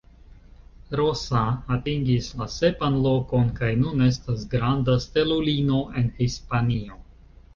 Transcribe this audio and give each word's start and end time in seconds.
Rosa 0.99 1.41
atingis 1.75 2.29
la 2.39 2.47
sepan 2.53 2.97
lokon 3.03 3.51
kaj 3.61 3.69
nun 3.81 4.01
estas 4.07 4.47
granda 4.55 4.95
stelulino 5.05 5.83
en 6.01 6.11
Hispanio. 6.23 6.99